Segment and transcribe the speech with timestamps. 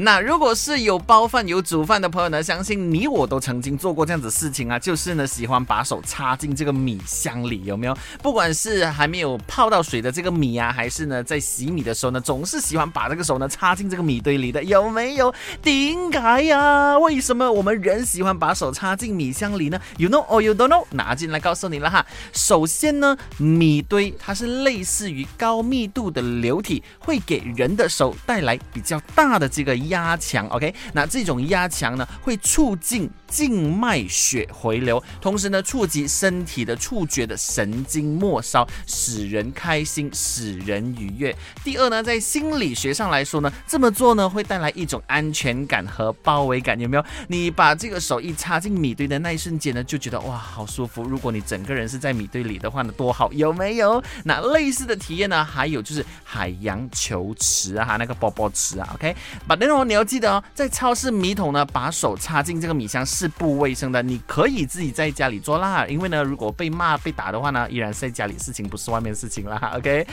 [0.00, 7.98] 那如果是有包饭有煮饭的朋友呢，相信你我都曾经做过这样子事情啊，就是呢喜欢把手插进这个米箱里，有没有？
[8.22, 15.34] 不管是还没有泡到水的这个米啊，还是呢在洗米的时候呢，总是喜欢把这个手呢插进这个米堆里的，有没有？
[15.60, 16.96] 顶改呀？
[17.00, 20.84] 为什么我们人喜欢把手插进米箱里呢？You know or you don't know？
[20.90, 22.06] 拿进来告诉你了哈。
[22.32, 29.87] 首先呢，米堆它是类似于高密度的流体，会给人的手带来比较大的这个。
[29.88, 41.34] 压强，OK，那这种压强呢，会促进静脉血回流，同时呢，触及身体的触觉的神经末梢，使人开心，使人愉悦。
[41.64, 47.04] 第二呢，在心理学上来说呢，这么做呢，会带来一种安全感和包围感，有没有？
[47.28, 51.02] 你把这个手一插进米堆的那一瞬间呢，就觉得哇，好舒服。
[51.02, 54.02] 如果你整个人是在米堆里的话呢，多好，有没有？
[54.24, 59.77] 那类似的体验呢，还有就是海洋球池啊，那个波波池啊，OK，把那种。
[59.84, 64.02] 你要记得哦，在超市米桶呢，把手插进这个米箱是不卫生的。
[64.02, 69.72] 你可以自己在家里做啦，因为呢，如果被骂被打的话呢，依然是在家里事情，不是外面事情啦。
[69.76, 70.06] OK，